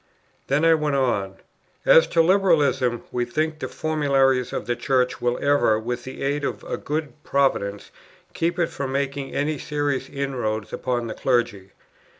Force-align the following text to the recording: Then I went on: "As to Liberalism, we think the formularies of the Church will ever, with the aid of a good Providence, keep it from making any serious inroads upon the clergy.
Then 0.47 0.65
I 0.65 0.73
went 0.73 0.95
on: 0.95 1.35
"As 1.85 2.07
to 2.07 2.23
Liberalism, 2.23 3.03
we 3.11 3.23
think 3.23 3.59
the 3.59 3.67
formularies 3.67 4.51
of 4.51 4.65
the 4.65 4.75
Church 4.75 5.21
will 5.21 5.37
ever, 5.37 5.77
with 5.79 6.05
the 6.05 6.23
aid 6.23 6.43
of 6.43 6.63
a 6.63 6.75
good 6.75 7.13
Providence, 7.23 7.91
keep 8.33 8.57
it 8.57 8.69
from 8.71 8.91
making 8.91 9.35
any 9.35 9.59
serious 9.59 10.09
inroads 10.09 10.73
upon 10.73 11.05
the 11.05 11.13
clergy. 11.13 11.73